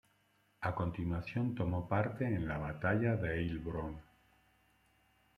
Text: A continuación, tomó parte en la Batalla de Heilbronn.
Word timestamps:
A 0.69 0.73
continuación, 0.73 1.53
tomó 1.53 1.87
parte 1.87 2.25
en 2.25 2.47
la 2.47 2.57
Batalla 2.57 3.17
de 3.17 3.37
Heilbronn. 3.37 4.01